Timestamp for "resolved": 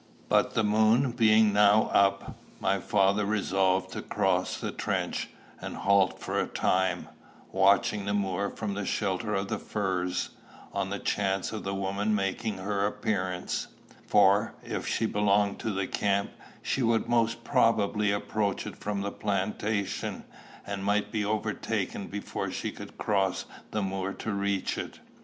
3.23-3.91